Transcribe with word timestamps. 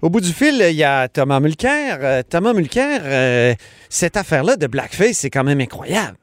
Au 0.00 0.10
bout 0.10 0.20
du 0.20 0.32
fil, 0.32 0.62
il 0.70 0.76
y 0.76 0.84
a 0.84 1.08
Thomas 1.08 1.40
Mulcair. 1.40 1.98
Euh, 2.00 2.22
Thomas 2.22 2.52
Mulcair, 2.52 3.00
euh, 3.02 3.54
cette 3.88 4.16
affaire-là 4.16 4.54
de 4.54 4.68
blackface, 4.68 5.18
c'est 5.18 5.30
quand 5.30 5.42
même 5.42 5.60
incroyable. 5.60 6.16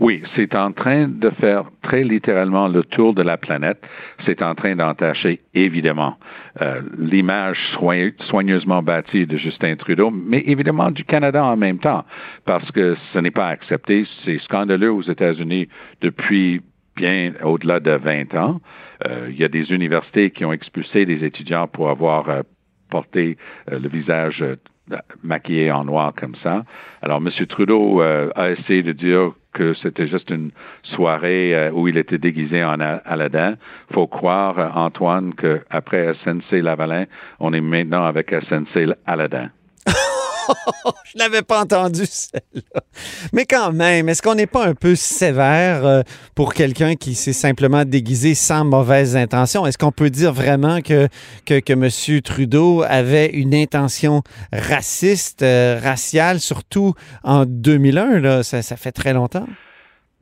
Oui, 0.00 0.22
c'est 0.34 0.54
en 0.54 0.72
train 0.72 1.06
de 1.06 1.28
faire 1.38 1.64
très 1.82 2.02
littéralement 2.02 2.68
le 2.68 2.82
tour 2.82 3.12
de 3.12 3.22
la 3.22 3.36
planète. 3.36 3.78
C'est 4.24 4.42
en 4.42 4.54
train 4.54 4.74
d'entacher, 4.74 5.42
évidemment, 5.52 6.16
euh, 6.62 6.80
l'image 6.98 7.58
soigneusement 8.30 8.82
bâtie 8.82 9.26
de 9.26 9.36
Justin 9.36 9.76
Trudeau, 9.76 10.10
mais 10.10 10.42
évidemment 10.46 10.90
du 10.90 11.04
Canada 11.04 11.44
en 11.44 11.58
même 11.58 11.78
temps, 11.78 12.04
parce 12.46 12.70
que 12.72 12.96
ce 13.12 13.18
n'est 13.18 13.30
pas 13.30 13.48
accepté. 13.48 14.06
C'est 14.24 14.40
scandaleux 14.40 14.92
aux 14.92 15.02
États-Unis 15.02 15.68
depuis 16.00 16.62
bien 16.96 17.34
au-delà 17.44 17.80
de 17.80 17.92
20 17.92 18.34
ans. 18.34 18.60
Euh, 19.06 19.28
il 19.30 19.38
y 19.38 19.44
a 19.44 19.48
des 19.48 19.72
universités 19.72 20.30
qui 20.30 20.44
ont 20.44 20.52
expulsé 20.52 21.06
des 21.06 21.24
étudiants 21.24 21.66
pour 21.66 21.90
avoir 21.90 22.28
euh, 22.28 22.42
porté 22.96 23.36
le 23.70 23.88
visage 23.88 24.44
maquillé 25.22 25.72
en 25.72 25.84
noir 25.84 26.12
comme 26.14 26.34
ça. 26.42 26.64
Alors, 27.00 27.18
M. 27.18 27.30
Trudeau 27.46 28.00
a 28.00 28.50
essayé 28.50 28.82
de 28.82 28.92
dire 28.92 29.32
que 29.52 29.74
c'était 29.74 30.08
juste 30.08 30.30
une 30.30 30.50
soirée 30.82 31.54
euh, 31.54 31.70
où 31.72 31.88
il 31.88 31.96
était 31.96 32.18
déguisé 32.18 32.64
en 32.64 32.80
Aladdin. 32.80 33.56
Faut 33.92 34.06
croire, 34.06 34.58
euh, 34.58 34.68
Antoine, 34.74 35.34
qu'après 35.34 36.14
SNC 36.24 36.62
Lavalin, 36.62 37.04
on 37.38 37.52
est 37.52 37.60
maintenant 37.60 38.04
avec 38.04 38.30
SNC 38.30 38.94
Aladdin. 39.06 39.50
je 41.12 41.18
n'avais 41.18 41.42
pas 41.42 41.62
entendu 41.62 42.02
celle-là. 42.06 42.82
Mais 43.32 43.44
quand 43.44 43.72
même, 43.72 44.08
est-ce 44.08 44.22
qu'on 44.22 44.34
n'est 44.34 44.46
pas 44.46 44.66
un 44.66 44.74
peu 44.74 44.94
sévère 44.94 45.84
euh, 45.84 46.02
pour 46.34 46.54
quelqu'un 46.54 46.94
qui 46.94 47.14
s'est 47.14 47.32
simplement 47.32 47.84
déguisé 47.84 48.34
sans 48.34 48.64
mauvaise 48.64 49.16
intention? 49.16 49.66
Est-ce 49.66 49.78
qu'on 49.78 49.92
peut 49.92 50.10
dire 50.10 50.32
vraiment 50.32 50.80
que, 50.80 51.08
que, 51.46 51.72
M. 51.72 52.20
Trudeau 52.22 52.82
avait 52.82 53.30
une 53.30 53.54
intention 53.54 54.22
raciste, 54.52 55.42
euh, 55.42 55.78
raciale, 55.82 56.40
surtout 56.40 56.94
en 57.24 57.44
2001? 57.46 58.20
Là, 58.20 58.42
ça, 58.42 58.62
ça 58.62 58.76
fait 58.76 58.92
très 58.92 59.12
longtemps. 59.12 59.46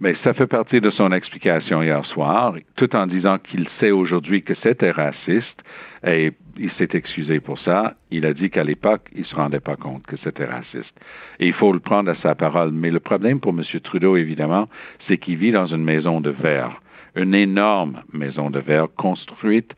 Mais 0.01 0.17
ça 0.25 0.33
fait 0.33 0.47
partie 0.47 0.81
de 0.81 0.91
son 0.91 1.13
explication 1.13 1.83
hier 1.83 2.05
soir, 2.07 2.55
tout 2.77 2.97
en 2.97 3.07
disant 3.07 3.39
qu'il 3.39 3.69
sait 3.79 3.91
aujourd'hui 3.91 4.43
que 4.43 4.55
c'était 4.63 4.91
raciste 4.91 5.61
et 6.07 6.33
il 6.59 6.71
s'est 6.73 6.89
excusé 6.95 7.41
pour 7.41 7.59
ça. 7.59 7.95
Il 8.11 8.25
a 8.25 8.33
dit 8.33 8.51
qu'à 8.51 8.65
l'époque, 8.65 9.09
il 9.15 9.25
se 9.25 9.35
rendait 9.35 9.61
pas 9.61 9.77
compte 9.77 10.07
que 10.07 10.17
c'était 10.25 10.47
raciste. 10.47 10.95
Et 11.39 11.49
il 11.49 11.53
faut 11.53 11.73
le 11.73 11.81
prendre 11.81 12.11
à 12.11 12.15
sa 12.17 12.35
parole. 12.35 12.71
Mais 12.73 12.91
le 12.91 13.01
problème 13.01 13.41
pour 13.41 13.53
M. 13.53 13.63
Trudeau, 13.83 14.17
évidemment, 14.17 14.69
c'est 15.07 15.19
qu'il 15.19 15.37
vit 15.37 15.53
dans 15.53 15.67
une 15.67 15.85
maison 15.85 16.21
de 16.21 16.31
verre. 16.31 16.81
Une 17.17 17.35
énorme 17.35 18.03
maison 18.13 18.51
de 18.51 18.61
verre 18.61 18.87
construite 18.97 19.73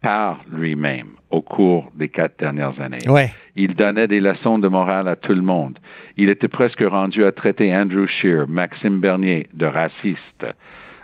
par 0.00 0.40
lui-même 0.52 1.08
au 1.30 1.40
cours 1.40 1.90
des 1.94 2.10
quatre 2.10 2.38
dernières 2.38 2.78
années. 2.80 2.98
Il 3.56 3.74
donnait 3.74 4.06
des 4.06 4.20
leçons 4.20 4.58
de 4.58 4.68
morale 4.68 5.08
à 5.08 5.16
tout 5.16 5.32
le 5.32 5.42
monde. 5.42 5.78
Il 6.18 6.28
était 6.28 6.48
presque 6.48 6.82
rendu 6.82 7.24
à 7.24 7.32
traiter 7.32 7.74
Andrew 7.74 8.06
Scheer, 8.06 8.46
Maxime 8.46 9.00
Bernier 9.00 9.48
de 9.54 9.64
raciste. 9.64 10.46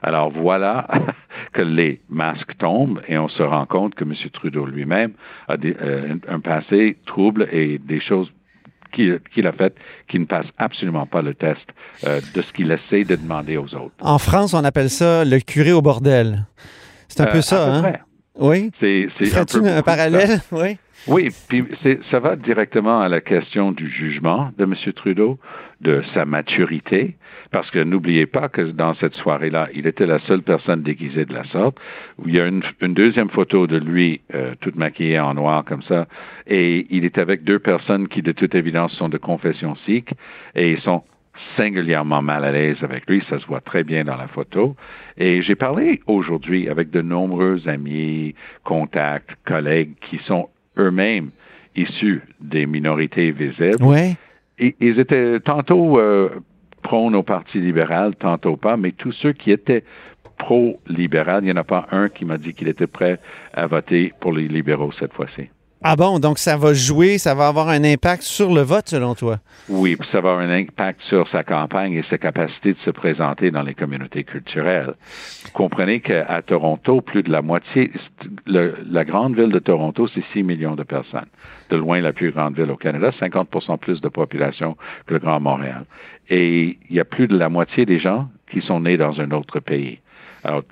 Alors 0.02 0.30
voilà 0.30 0.86
que 1.52 1.62
les 1.62 2.00
masques 2.08 2.56
tombent 2.58 3.00
et 3.08 3.18
on 3.18 3.28
se 3.28 3.42
rend 3.42 3.66
compte 3.66 3.94
que 3.94 4.04
M. 4.04 4.14
Trudeau 4.32 4.66
lui-même 4.66 5.12
a 5.48 5.54
euh, 5.54 6.14
un 6.28 6.40
passé 6.40 6.96
trouble 7.06 7.48
et 7.52 7.78
des 7.78 8.00
choses 8.00 8.30
qu'il 8.92 9.46
a 9.46 9.52
faites 9.52 9.76
qui 10.08 10.18
ne 10.18 10.24
passent 10.24 10.50
absolument 10.58 11.06
pas 11.06 11.22
le 11.22 11.34
test 11.34 11.66
euh, 12.04 12.20
de 12.34 12.42
ce 12.42 12.52
qu'il 12.52 12.70
essaie 12.70 13.04
de 13.04 13.16
demander 13.16 13.56
aux 13.56 13.74
autres. 13.74 13.94
En 14.00 14.18
France, 14.18 14.54
on 14.54 14.64
appelle 14.64 14.90
ça 14.90 15.24
le 15.24 15.38
curé 15.40 15.72
au 15.72 15.82
bordel. 15.82 16.46
C'est 17.08 17.20
un 17.20 17.26
peu 17.26 17.38
euh, 17.38 17.42
ça, 17.42 17.74
hein? 17.74 17.92
Oui. 18.40 18.70
C'est 18.80 19.08
un, 19.36 19.64
un 19.76 19.82
parallèle, 19.82 20.40
oui. 20.52 20.78
Oui, 21.06 21.30
puis 21.48 21.64
ça 22.10 22.20
va 22.20 22.36
directement 22.36 23.00
à 23.00 23.08
la 23.08 23.22
question 23.22 23.72
du 23.72 23.88
jugement 23.88 24.50
de 24.58 24.64
M. 24.64 24.74
Trudeau, 24.94 25.38
de 25.80 26.02
sa 26.12 26.26
maturité, 26.26 27.16
parce 27.50 27.70
que 27.70 27.78
n'oubliez 27.78 28.26
pas 28.26 28.50
que 28.50 28.60
dans 28.60 28.94
cette 28.94 29.14
soirée-là, 29.14 29.68
il 29.74 29.86
était 29.86 30.04
la 30.04 30.18
seule 30.20 30.42
personne 30.42 30.82
déguisée 30.82 31.24
de 31.24 31.32
la 31.32 31.44
sorte. 31.44 31.78
Il 32.26 32.34
y 32.34 32.40
a 32.40 32.46
une, 32.46 32.62
deuxième 32.82 33.30
photo 33.30 33.66
de 33.66 33.78
lui, 33.78 34.20
euh, 34.34 34.54
toute 34.60 34.76
maquillée 34.76 35.18
en 35.18 35.32
noir 35.34 35.64
comme 35.64 35.82
ça, 35.82 36.06
et 36.46 36.86
il 36.90 37.06
est 37.06 37.16
avec 37.16 37.44
deux 37.44 37.58
personnes 37.58 38.08
qui, 38.08 38.20
de 38.20 38.32
toute 38.32 38.54
évidence, 38.54 38.92
sont 38.92 39.08
de 39.08 39.18
confession 39.18 39.76
sikh, 39.86 40.10
et 40.54 40.72
ils 40.72 40.80
sont 40.80 41.02
singulièrement 41.56 42.22
mal 42.22 42.44
à 42.44 42.52
l'aise 42.52 42.76
avec 42.82 43.08
lui, 43.08 43.22
ça 43.28 43.38
se 43.38 43.46
voit 43.46 43.60
très 43.60 43.84
bien 43.84 44.04
dans 44.04 44.16
la 44.16 44.28
photo. 44.28 44.76
Et 45.16 45.42
j'ai 45.42 45.54
parlé 45.54 46.00
aujourd'hui 46.06 46.68
avec 46.68 46.90
de 46.90 47.02
nombreux 47.02 47.68
amis, 47.68 48.34
contacts, 48.64 49.30
collègues 49.44 49.92
qui 50.00 50.18
sont 50.26 50.48
eux-mêmes 50.78 51.30
issus 51.76 52.22
des 52.40 52.66
minorités 52.66 53.30
visibles. 53.32 53.82
Ouais. 53.82 54.16
Et, 54.58 54.74
ils 54.80 54.98
étaient 54.98 55.40
tantôt 55.40 55.98
euh, 55.98 56.30
prônes 56.82 57.14
au 57.14 57.22
Parti 57.22 57.60
libéral, 57.60 58.14
tantôt 58.16 58.56
pas, 58.56 58.76
mais 58.76 58.92
tous 58.92 59.12
ceux 59.12 59.32
qui 59.32 59.50
étaient 59.50 59.84
pro-libéral, 60.38 61.42
il 61.42 61.46
n'y 61.46 61.52
en 61.52 61.56
a 61.56 61.64
pas 61.64 61.86
un 61.90 62.08
qui 62.08 62.24
m'a 62.24 62.38
dit 62.38 62.54
qu'il 62.54 62.68
était 62.68 62.86
prêt 62.86 63.18
à 63.52 63.66
voter 63.66 64.12
pour 64.20 64.32
les 64.32 64.48
libéraux 64.48 64.92
cette 64.98 65.12
fois-ci. 65.12 65.48
Ah 65.82 65.96
bon, 65.96 66.18
donc 66.18 66.38
ça 66.38 66.58
va 66.58 66.74
jouer, 66.74 67.16
ça 67.16 67.34
va 67.34 67.48
avoir 67.48 67.70
un 67.70 67.82
impact 67.84 68.22
sur 68.22 68.52
le 68.52 68.60
vote, 68.60 68.90
selon 68.90 69.14
toi? 69.14 69.38
Oui, 69.70 69.96
ça 70.12 70.20
va 70.20 70.32
avoir 70.32 70.38
un 70.46 70.50
impact 70.50 71.00
sur 71.08 71.26
sa 71.28 71.42
campagne 71.42 71.94
et 71.94 72.04
sa 72.10 72.18
capacité 72.18 72.74
de 72.74 72.78
se 72.84 72.90
présenter 72.90 73.50
dans 73.50 73.62
les 73.62 73.72
communautés 73.72 74.24
culturelles. 74.24 74.92
Vous 75.44 75.50
comprenez 75.52 76.00
qu'à 76.00 76.42
Toronto, 76.42 77.00
plus 77.00 77.22
de 77.22 77.32
la 77.32 77.40
moitié, 77.40 77.90
la 78.46 79.04
grande 79.06 79.36
ville 79.36 79.48
de 79.48 79.58
Toronto, 79.58 80.06
c'est 80.14 80.24
6 80.34 80.42
millions 80.42 80.76
de 80.76 80.82
personnes. 80.82 81.28
De 81.70 81.76
loin 81.76 82.02
la 82.02 82.12
plus 82.12 82.30
grande 82.30 82.56
ville 82.56 82.70
au 82.70 82.76
Canada, 82.76 83.10
50% 83.18 83.78
plus 83.78 84.02
de 84.02 84.08
population 84.08 84.76
que 85.06 85.14
le 85.14 85.20
Grand 85.20 85.40
Montréal. 85.40 85.86
Et 86.28 86.78
il 86.90 86.96
y 86.96 87.00
a 87.00 87.06
plus 87.06 87.26
de 87.26 87.38
la 87.38 87.48
moitié 87.48 87.86
des 87.86 88.00
gens 88.00 88.28
qui 88.52 88.60
sont 88.60 88.80
nés 88.80 88.98
dans 88.98 89.18
un 89.18 89.30
autre 89.30 89.60
pays. 89.60 90.00
Alors, 90.44 90.62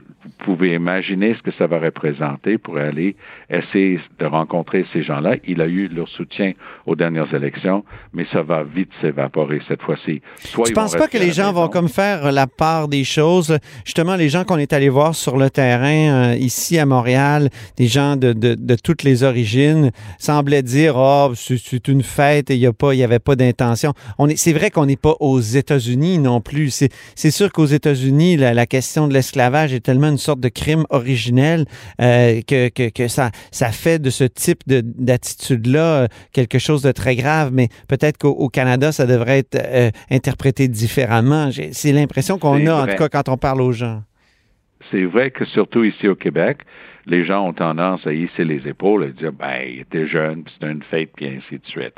pouvez 0.45 0.75
imaginer 0.75 1.35
ce 1.35 1.43
que 1.43 1.51
ça 1.57 1.67
va 1.67 1.79
représenter 1.79 2.59
pour 2.59 2.77
aller 2.77 3.17
essayer 3.51 4.01
de 4.19 4.27
rencontrer 4.27 4.85
ces 4.93 5.03
gens-là. 5.03 5.37
Il 5.47 5.61
a 5.61 5.67
eu 5.67 5.89
leur 5.89 6.09
soutien 6.09 6.53
aux 6.87 6.97
dernières 6.97 7.33
élections, 7.35 7.85
mais 8.13 8.27
ça 8.33 8.43
va 8.43 8.63
vite 8.65 8.91
s'évaporer 9.01 9.61
cette 9.69 9.83
fois-ci. 9.83 10.21
Je 10.43 10.71
ne 10.71 10.75
pense 10.75 10.97
pas 10.97 11.09
que 11.09 11.19
les 11.19 11.33
gens 11.33 11.53
vont 11.53 11.69
comme 11.69 11.89
faire 11.89 12.33
la 12.33 12.47
part 12.47 12.89
des 12.89 13.05
choses? 13.05 13.59
Justement, 13.85 14.17
les 14.17 14.29
gens 14.29 14.45
qu'on 14.45 14.59
est 14.59 14.73
allés 14.73 14.89
voir 14.89 15.15
sur 15.15 15.37
le 15.37 15.51
terrain 15.51 16.33
euh, 16.33 16.37
ici 16.37 16.79
à 16.79 16.87
Montréal, 16.87 17.49
des 17.77 17.87
gens 17.87 18.17
de, 18.17 18.33
de, 18.33 18.55
de 18.55 18.75
toutes 18.75 19.03
les 19.03 19.23
origines, 19.23 19.91
semblaient 20.19 20.63
dire 20.63 20.95
oh 20.97 21.33
c'est 21.35 21.89
une 21.89 22.03
fête 22.03 22.51
et 22.51 22.55
il 22.55 22.61
y 22.61 22.67
a 22.67 22.73
pas 22.73 22.95
il 22.95 22.99
y 22.99 23.05
avait 23.05 23.19
pas 23.19 23.37
d'intention. 23.37 23.93
On 24.19 24.29
est 24.29 24.37
c'est 24.37 24.53
vrai 24.53 24.71
qu'on 24.71 24.87
n'est 24.87 24.97
pas 24.97 25.15
aux 25.21 25.41
États-Unis 25.41 26.19
non 26.19 26.41
plus. 26.41 26.85
C'est 27.15 27.31
sûr 27.31 27.53
qu'aux 27.53 27.67
États-Unis 27.67 28.37
la, 28.37 28.55
la 28.55 28.67
question 28.67 29.09
de 29.09 29.15
l'esclavage 29.15 29.73
est 29.73 29.81
tellement 29.81 30.08
une 30.09 30.19
sorte 30.19 30.41
de 30.41 30.49
crime 30.49 30.85
originel 30.91 31.65
euh, 32.01 32.41
que, 32.47 32.69
que, 32.69 33.09
ça, 33.09 33.31
ça 33.51 33.69
fait 33.69 33.99
de 33.99 34.11
ce 34.11 34.25
type 34.25 34.61
d'attitude-là 34.67 36.03
euh, 36.03 36.07
quelque 36.33 36.59
chose 36.59 36.83
de 36.83 36.93
très 36.93 37.17
grave, 37.17 37.51
mais 37.53 37.69
peut-être 37.89 38.19
qu'au 38.19 38.49
Canada, 38.49 38.93
ça 38.93 39.07
devrait 39.07 39.39
être 39.39 39.57
euh, 39.57 39.91
interprété 40.11 40.69
différemment. 40.69 41.51
C'est 41.73 41.93
l'impression 41.93 42.39
qu'on 42.39 42.67
a, 42.67 42.75
en 42.75 42.87
tout 42.87 42.97
cas, 42.97 43.09
quand 43.09 43.29
on 43.29 43.37
parle 43.37 43.61
aux 43.61 43.73
gens. 43.73 44.03
C'est 44.91 45.05
vrai 45.05 45.31
que 45.31 45.45
surtout 45.45 45.85
ici 45.85 46.09
au 46.09 46.15
Québec, 46.15 46.59
les 47.09 47.25
gens 47.25 47.49
ont 47.49 47.53
tendance 47.53 48.07
à 48.07 48.13
hisser 48.13 48.45
les 48.45 48.69
épaules 48.69 49.05
et 49.05 49.13
dire, 49.13 49.33
ben, 49.33 49.63
il 49.67 49.81
était 49.81 50.07
jeune, 50.07 50.45
puis 50.45 50.55
c'était 50.55 50.73
une 50.73 50.83
fête, 50.83 51.11
puis 51.17 51.27
ainsi 51.27 51.59
de 51.59 51.67
suite. 51.67 51.95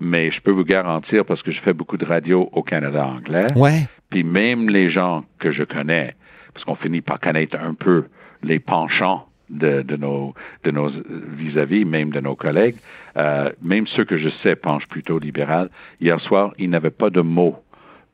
Mais 0.00 0.30
je 0.30 0.40
peux 0.40 0.50
vous 0.50 0.64
garantir, 0.64 1.24
parce 1.24 1.42
que 1.42 1.52
je 1.52 1.60
fais 1.60 1.74
beaucoup 1.74 1.96
de 1.96 2.04
radio 2.04 2.48
au 2.52 2.62
Canada 2.62 3.06
anglais, 3.06 3.46
ouais. 3.56 3.86
puis 4.10 4.24
même 4.24 4.68
les 4.68 4.90
gens 4.90 5.24
que 5.38 5.52
je 5.52 5.62
connais, 5.62 6.14
parce 6.54 6.64
qu'on 6.64 6.76
finit 6.76 7.00
par 7.00 7.20
connaître 7.20 7.58
un 7.60 7.74
peu 7.74 8.06
les 8.42 8.60
penchants 8.60 9.26
de, 9.50 9.84
nos 9.96 10.34
de 10.64 10.70
nos 10.70 10.90
vis-à-vis, 11.36 11.84
même 11.84 12.10
de 12.10 12.20
nos 12.20 12.34
collègues, 12.34 12.76
euh, 13.16 13.50
même 13.60 13.86
ceux 13.88 14.04
que 14.04 14.16
je 14.16 14.30
sais 14.42 14.56
penchent 14.56 14.88
plutôt 14.88 15.18
libéral. 15.18 15.68
Hier 16.00 16.18
soir, 16.20 16.54
il 16.58 16.70
n'avait 16.70 16.90
pas 16.90 17.10
de 17.10 17.20
mots 17.20 17.56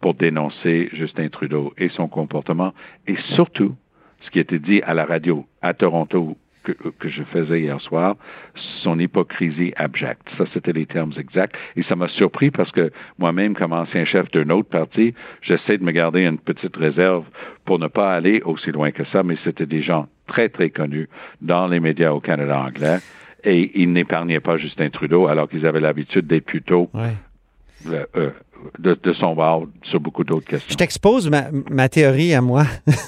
pour 0.01 0.15
dénoncer 0.15 0.89
Justin 0.93 1.29
Trudeau 1.29 1.73
et 1.79 1.91
son 1.91 2.09
comportement, 2.09 2.73
et 3.07 3.17
surtout 3.35 3.77
ce 4.23 4.31
qui 4.31 4.39
était 4.39 4.59
dit 4.59 4.83
à 4.83 4.95
la 4.95 5.05
radio 5.05 5.47
à 5.63 5.75
Toronto 5.75 6.37
que, 6.73 6.89
que, 6.89 7.09
je 7.09 7.23
faisais 7.25 7.61
hier 7.61 7.81
soir, 7.81 8.17
son 8.83 8.99
hypocrisie 8.99 9.73
abjecte. 9.77 10.29
Ça, 10.39 10.45
c'était 10.53 10.73
les 10.73 10.87
termes 10.87 11.13
exacts. 11.17 11.55
Et 11.77 11.83
ça 11.83 11.97
m'a 11.97 12.09
surpris 12.09 12.51
parce 12.51 12.71
que 12.73 12.91
moi-même, 13.19 13.55
comme 13.55 13.73
ancien 13.73 14.05
chef 14.05 14.31
d'un 14.31 14.51
autre 14.51 14.69
parti, 14.69 15.15
j'essaie 15.43 15.79
de 15.79 15.85
me 15.85 15.93
garder 15.93 16.23
une 16.25 16.39
petite 16.39 16.77
réserve 16.77 17.25
pour 17.65 17.79
ne 17.79 17.87
pas 17.89 18.13
aller 18.15 18.43
aussi 18.45 18.71
loin 18.73 18.91
que 18.91 19.05
ça, 19.07 19.23
mais 19.23 19.37
c'était 19.45 19.67
des 19.67 19.83
gens 19.83 20.09
très, 20.27 20.49
très 20.49 20.71
connus 20.71 21.09
dans 21.41 21.67
les 21.67 21.81
médias 21.81 22.13
au 22.13 22.21
Canada 22.21 22.61
anglais. 22.61 22.99
Et 23.45 23.71
ils 23.81 23.91
n'épargnaient 23.93 24.41
pas 24.41 24.59
Justin 24.59 24.91
Trudeau 24.91 25.27
alors 25.27 25.49
qu'ils 25.49 25.67
avaient 25.67 25.81
l'habitude 25.81 26.27
d'être 26.27 26.45
plutôt 26.45 26.91
Ouais. 26.93 27.15
euh, 27.89 28.05
euh, 28.17 28.31
de, 28.79 28.99
de 29.03 29.13
son 29.13 29.35
bord 29.35 29.65
sur 29.83 30.01
beaucoup 30.01 30.25
d'autres 30.25 30.47
questions. 30.47 30.69
Je 30.71 30.75
t'expose 30.77 31.29
ma, 31.31 31.47
ma 31.71 31.89
théorie 31.89 32.35
à 32.35 32.41
moi. 32.41 32.67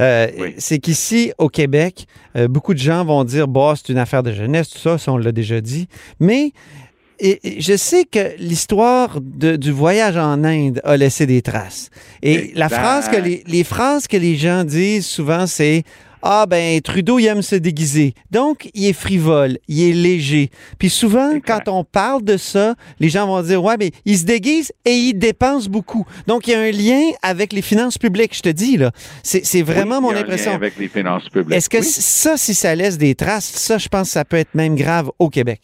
Euh, 0.00 0.26
Oui. 0.38 0.54
C'est 0.58 0.78
qu'ici, 0.78 1.32
au 1.38 1.48
Québec, 1.48 2.06
euh, 2.36 2.48
beaucoup 2.48 2.72
de 2.74 2.78
gens 2.78 3.04
vont 3.04 3.24
dire 3.24 3.46
bah, 3.48 3.74
c'est 3.76 3.92
une 3.92 3.98
affaire 3.98 4.22
de 4.22 4.32
jeunesse, 4.32 4.70
tout 4.70 4.78
ça, 4.78 4.96
ça 4.98 5.12
on 5.12 5.18
l'a 5.18 5.32
déjà 5.32 5.60
dit. 5.60 5.86
Mais 6.18 6.52
et- 7.20 7.56
et 7.58 7.60
je 7.60 7.76
sais 7.76 8.04
que 8.04 8.34
l'histoire 8.38 9.20
du 9.20 9.70
voyage 9.70 10.16
en 10.16 10.42
Inde 10.44 10.80
a 10.82 10.96
laissé 10.96 11.26
des 11.26 11.42
traces. 11.42 11.90
Et 12.22 12.52
la 12.54 12.68
phrase 12.68 13.08
que 13.08 13.16
les, 13.16 13.44
les 13.46 13.64
phrases 13.64 14.06
que 14.08 14.16
les 14.16 14.34
gens 14.36 14.64
disent 14.64 15.06
souvent, 15.06 15.46
c'est 15.46 15.84
ah 16.22 16.46
ben 16.48 16.80
Trudeau 16.80 17.18
il 17.18 17.26
aime 17.26 17.42
se 17.42 17.56
déguiser. 17.56 18.14
Donc 18.30 18.70
il 18.74 18.86
est 18.86 18.92
frivole, 18.92 19.58
il 19.68 19.82
est 19.90 19.92
léger. 19.92 20.50
Puis 20.78 20.88
souvent 20.90 21.38
quand 21.44 21.68
on 21.68 21.84
parle 21.84 22.22
de 22.24 22.36
ça, 22.36 22.74
les 23.00 23.08
gens 23.08 23.26
vont 23.26 23.42
dire 23.42 23.62
ouais 23.62 23.76
mais 23.78 23.90
il 24.04 24.16
se 24.16 24.24
déguise 24.24 24.72
et 24.84 24.92
il 24.94 25.14
dépense 25.14 25.68
beaucoup. 25.68 26.06
Donc 26.26 26.46
il 26.46 26.52
y 26.52 26.54
a 26.54 26.60
un 26.60 26.70
lien 26.70 27.02
avec 27.22 27.52
les 27.52 27.62
finances 27.62 27.98
publiques, 27.98 28.36
je 28.36 28.42
te 28.42 28.48
dis 28.48 28.76
là. 28.76 28.90
C'est 29.22 29.62
vraiment 29.62 29.96
Oui, 29.96 30.02
mon 30.02 30.10
il 30.12 30.14
y 30.14 30.16
a 30.16 30.20
un 30.20 30.22
lien 30.22 30.26
impression. 30.32 30.52
Avec 30.52 30.78
les 30.78 30.88
finances 30.88 31.28
publiques. 31.28 31.56
Est-ce 31.56 31.68
que 31.68 31.78
Oui. 31.78 31.84
ça 31.84 32.36
si 32.36 32.54
ça 32.54 32.74
laisse 32.74 32.98
des 32.98 33.14
traces, 33.14 33.44
ça 33.46 33.78
je 33.78 33.88
pense 33.88 34.08
que 34.08 34.12
ça 34.12 34.24
peut 34.24 34.36
être 34.36 34.54
même 34.54 34.76
grave 34.76 35.10
au 35.18 35.28
Québec. 35.28 35.60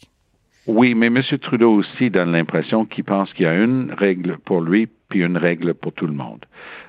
Oui, 0.67 0.93
mais 0.93 1.07
M. 1.07 1.21
Trudeau 1.41 1.71
aussi 1.73 2.11
donne 2.11 2.31
l'impression 2.31 2.85
qu'il 2.85 3.03
pense 3.03 3.33
qu'il 3.33 3.45
y 3.45 3.47
a 3.47 3.55
une 3.55 3.91
règle 3.97 4.37
pour 4.45 4.61
lui 4.61 4.87
puis 5.09 5.23
une 5.23 5.37
règle 5.37 5.73
pour 5.73 5.91
tout 5.93 6.07
le 6.07 6.13
monde. 6.13 6.45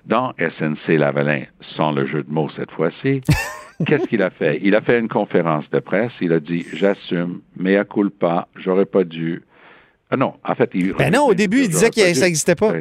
Dans 0.06 0.32
SNC 0.38 0.98
Lavalin, 0.98 1.42
sans 1.76 1.92
le 1.92 2.06
jeu 2.06 2.22
de 2.22 2.30
mots 2.30 2.50
cette 2.56 2.70
fois-ci, 2.70 3.22
qu'est-ce 3.86 4.06
qu'il 4.06 4.22
a 4.22 4.30
fait? 4.30 4.60
Il 4.62 4.74
a 4.74 4.80
fait 4.80 4.98
une 4.98 5.08
conférence 5.08 5.68
de 5.70 5.78
presse. 5.80 6.12
Il 6.20 6.32
a 6.32 6.40
dit 6.40 6.64
J'assume, 6.74 7.40
mais 7.56 7.76
à 7.76 7.84
culpa, 7.84 8.48
j'aurais 8.56 8.86
pas 8.86 9.04
dû. 9.04 9.42
Ah 10.10 10.16
non, 10.16 10.34
en 10.44 10.54
fait, 10.54 10.70
il. 10.74 10.92
Ben 10.94 11.12
non, 11.12 11.26
au 11.26 11.34
début 11.34 11.62
il 11.62 11.68
disait 11.68 11.90
que 11.90 12.00
ça 12.14 12.24
n'existait 12.26 12.54
pas. 12.56 12.72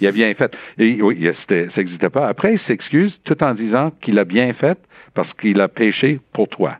Il 0.00 0.06
a 0.08 0.12
bien 0.12 0.34
fait. 0.34 0.52
Et 0.78 1.00
oui, 1.00 1.28
ça 1.48 1.54
n'existait 1.76 2.10
pas. 2.10 2.28
Après, 2.28 2.54
il 2.54 2.60
s'excuse 2.66 3.12
tout 3.24 3.42
en 3.42 3.54
disant 3.54 3.90
qu'il 4.02 4.18
a 4.18 4.24
bien 4.24 4.52
fait 4.52 4.78
parce 5.14 5.32
qu'il 5.34 5.60
a 5.60 5.68
péché 5.68 6.20
pour 6.32 6.48
toi. 6.48 6.76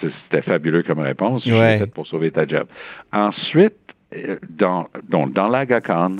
C'était 0.00 0.42
fabuleux 0.42 0.82
comme 0.84 1.00
réponse. 1.00 1.42
Je 1.44 1.52
Ouais. 1.52 1.72
l'ai 1.72 1.78
fait 1.80 1.86
pour 1.92 2.06
sauver 2.06 2.30
ta 2.30 2.46
job. 2.46 2.66
Ensuite, 3.12 3.74
euh, 4.14 4.36
dans, 4.48 4.86
donc, 5.08 5.32
dans 5.32 5.48
l'AGACAN 5.48 6.16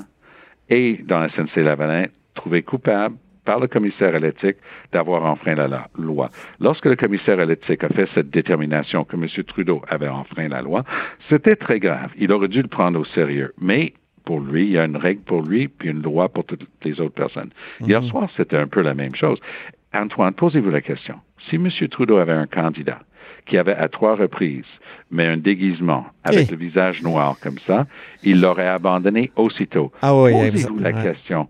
et 0.69 1.00
dans 1.05 1.20
la 1.20 1.29
SNC-Lavalin, 1.29 2.06
trouvé 2.35 2.62
coupable 2.62 3.17
par 3.44 3.61
le 3.61 3.67
commissaire 3.67 4.15
à 4.15 4.19
l'éthique 4.19 4.59
d'avoir 4.93 5.25
enfreint 5.25 5.55
la 5.55 5.69
la 5.69 5.88
loi. 5.99 6.29
Lorsque 6.61 6.85
le 6.85 6.97
commissaire 6.97 7.41
à 7.41 7.47
l'éthique 7.47 7.82
a 7.82 7.88
fait 7.88 8.06
cette 8.15 8.29
détermination 8.29 9.05
que 9.05 9.17
M. 9.17 9.26
Trudeau 9.44 9.81
avait 9.88 10.09
enfreint 10.09 10.49
la 10.49 10.61
loi, 10.61 10.85
c'était 11.31 11.56
très 11.56 11.81
grave. 11.81 12.11
Il 12.19 12.31
aurait 12.31 12.49
dû 12.49 12.61
le 12.61 12.69
prendre 12.69 13.00
au 13.00 13.06
sérieux. 13.06 13.55
Mais 13.59 13.94
pour 14.26 14.41
lui, 14.41 14.65
il 14.65 14.73
y 14.73 14.79
a 14.79 14.85
une 14.85 14.99
règle 14.99 15.23
pour 15.23 15.41
lui, 15.41 15.69
puis 15.69 15.88
une 15.88 16.03
loi 16.03 16.29
pour 16.29 16.44
toutes 16.44 16.69
les 16.85 17.00
autres 17.00 17.15
personnes. 17.15 17.49
Hier 17.81 18.05
soir, 18.05 18.29
c'était 18.37 18.59
un 18.59 18.67
peu 18.67 18.82
la 18.82 18.93
même 18.93 19.15
chose. 19.15 19.38
Antoine, 19.94 20.35
posez-vous 20.35 20.70
la 20.70 20.81
question. 20.81 21.17
Si 21.49 21.56
M. 21.56 21.69
Trudeau 21.90 22.19
avait 22.19 22.32
un 22.32 22.46
candidat 22.46 23.00
qui 23.46 23.56
avait 23.56 23.75
à 23.75 23.88
trois 23.88 24.14
reprises, 24.14 24.67
mais 25.11 25.26
un 25.26 25.38
déguisement 25.38 26.06
avec 26.25 26.49
Eh. 26.49 26.50
le 26.50 26.58
visage 26.58 27.02
noir 27.02 27.37
comme 27.43 27.58
ça, 27.67 27.87
il 28.23 28.43
l'aurait 28.43 28.69
abandonné 28.69 29.31
aussitôt. 29.37 29.90
Ah 30.02 30.14
oui, 30.14 30.32
Posez-vous 30.32 30.79
la 30.81 30.90
ouais. 30.90 31.02
question. 31.02 31.49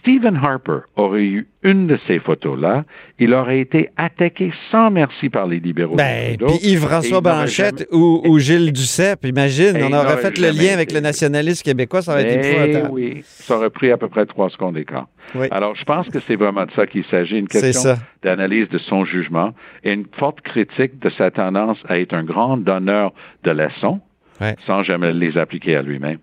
Stephen 0.00 0.36
Harper 0.36 0.80
aurait 0.96 1.24
eu 1.24 1.48
une 1.62 1.86
de 1.86 1.98
ces 2.06 2.18
photos-là, 2.18 2.84
il 3.18 3.32
aurait 3.32 3.60
été 3.60 3.88
attaqué 3.96 4.52
sans 4.70 4.90
merci 4.90 5.30
par 5.30 5.46
les 5.46 5.58
libéraux. 5.58 5.96
Ben, 5.96 6.36
puis 6.36 6.58
Yves-François 6.62 7.20
Blanchette 7.22 7.88
ou, 7.90 8.20
ou 8.26 8.38
Gilles 8.38 8.72
Duceppe, 8.72 9.24
imagine, 9.24 9.76
on 9.82 9.92
aurait 9.92 10.18
fait 10.18 10.38
le 10.38 10.48
lien 10.50 10.74
avec 10.74 10.90
été- 10.90 10.96
le 10.96 11.00
nationaliste 11.00 11.62
québécois, 11.62 12.02
ça 12.02 12.12
aurait 12.12 12.30
été 12.30 12.40
Eh 12.44 12.50
épouvantable. 12.50 12.88
oui, 12.92 13.20
ça 13.24 13.56
aurait 13.56 13.70
pris 13.70 13.90
à 13.90 13.96
peu 13.96 14.08
près 14.08 14.26
trois 14.26 14.50
secondes 14.50 14.74
d'écart. 14.74 15.06
Oui. 15.34 15.46
Alors, 15.50 15.74
je 15.74 15.84
pense 15.84 16.08
que 16.10 16.20
c'est 16.20 16.36
vraiment 16.36 16.66
de 16.66 16.70
ça 16.72 16.86
qu'il 16.86 17.04
s'agit, 17.06 17.38
une 17.38 17.48
question 17.48 17.94
d'analyse 18.22 18.68
de 18.68 18.78
son 18.78 19.04
jugement 19.06 19.52
et 19.82 19.92
une 19.94 20.04
forte 20.18 20.42
critique 20.42 20.98
de 21.00 21.08
sa 21.10 21.30
tendance 21.30 21.78
à 21.88 21.98
être 21.98 22.12
un 22.14 22.24
grand 22.24 22.58
donneur 22.58 23.12
de 23.44 23.50
leçons 23.50 24.00
Ouais. 24.40 24.56
sans 24.66 24.82
jamais 24.82 25.12
les 25.12 25.38
appliquer 25.38 25.76
à 25.76 25.82
lui-même. 25.82 26.18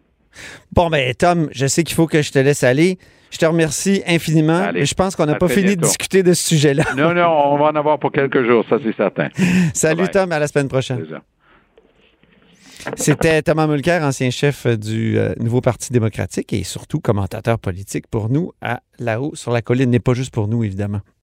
Bon, 0.72 0.90
ben, 0.90 1.14
Tom, 1.14 1.50
je 1.52 1.68
sais 1.68 1.84
qu'il 1.84 1.96
faut 1.96 2.08
que 2.08 2.22
je 2.22 2.32
te 2.32 2.40
laisse 2.40 2.64
aller. 2.64 2.98
Je 3.32 3.38
te 3.38 3.46
remercie 3.46 4.04
infiniment. 4.06 4.58
Allez, 4.58 4.86
je 4.86 4.94
pense 4.94 5.16
qu'on 5.16 5.26
n'a 5.26 5.36
pas 5.36 5.48
fini 5.48 5.78
de 5.78 5.82
discuter 5.82 6.22
de 6.22 6.34
ce 6.34 6.50
sujet-là. 6.50 6.84
Non, 6.98 7.14
non, 7.14 7.28
on 7.28 7.58
va 7.58 7.66
en 7.66 7.76
avoir 7.76 7.98
pour 7.98 8.12
quelques 8.12 8.46
jours, 8.46 8.66
ça 8.70 8.78
c'est 8.84 8.96
certain. 8.96 9.30
Salut. 9.74 10.10
Tom, 10.10 10.32
à 10.34 10.40
la 10.40 10.48
semaine 10.48 10.68
prochaine. 10.68 11.06
C'était 12.96 13.42
Thomas 13.42 13.68
Mulcair, 13.68 14.04
ancien 14.04 14.32
chef 14.32 14.66
du 14.66 15.18
euh, 15.18 15.34
Nouveau 15.40 15.62
Parti 15.62 15.94
démocratique 15.94 16.52
et 16.52 16.64
surtout 16.64 17.00
commentateur 17.00 17.60
politique 17.60 18.08
pour 18.08 18.30
nous 18.30 18.52
à 18.62 18.82
là-haut 19.00 19.36
sur 19.36 19.52
la 19.52 19.62
colline, 19.62 19.90
mais 19.90 20.00
pas 20.00 20.14
juste 20.14 20.34
pour 20.34 20.48
nous, 20.48 20.64
évidemment. 20.64 21.02